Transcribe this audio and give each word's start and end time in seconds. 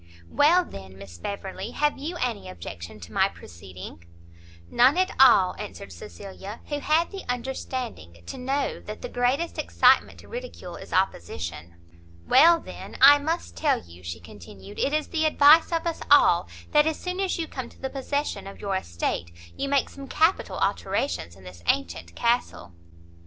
"Well, 0.31 0.65
then, 0.65 0.97
Miss 0.97 1.19
Beverley, 1.19 1.69
have 1.73 1.95
you 1.99 2.17
any 2.17 2.49
objection 2.49 2.99
to 3.01 3.13
my 3.13 3.29
proceeding?" 3.29 4.03
"None 4.67 4.97
at 4.97 5.11
all!" 5.19 5.55
answered 5.59 5.91
Cecilia, 5.93 6.59
who 6.69 6.79
had 6.79 7.11
the 7.11 7.23
understanding 7.29 8.23
to 8.25 8.37
know 8.39 8.79
that 8.79 9.03
the 9.03 9.09
greatest 9.09 9.59
excitement 9.59 10.19
to 10.21 10.27
ridicule 10.27 10.75
is 10.75 10.91
opposition. 10.91 11.75
"Well, 12.27 12.59
then, 12.59 12.97
I 12.99 13.19
must 13.19 13.55
tell 13.55 13.79
you," 13.79 14.01
she 14.01 14.19
continued, 14.19 14.79
"it 14.79 14.91
is 14.91 15.09
the 15.09 15.25
advice 15.27 15.71
of 15.71 15.85
us 15.85 16.01
all, 16.09 16.47
that 16.71 16.87
as 16.87 16.99
soon 16.99 17.19
as 17.19 17.37
you 17.37 17.47
come 17.47 17.69
to 17.69 17.79
the 17.79 17.91
possession 17.91 18.47
of 18.47 18.59
your 18.59 18.75
estate, 18.75 19.31
you 19.55 19.69
make 19.69 19.87
some 19.87 20.07
capital 20.07 20.57
alterations 20.57 21.35
in 21.35 21.43
this 21.43 21.61
antient 21.67 22.15
castle." 22.15 22.73